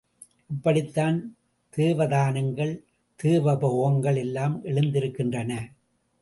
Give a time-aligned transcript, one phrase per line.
[0.49, 1.35] இப்படித்தான்
[1.77, 2.79] தேவதானங்கள்,
[3.23, 5.71] தேவபோகங்கள் எல்லாம் எழுந்திருக்கின்றன.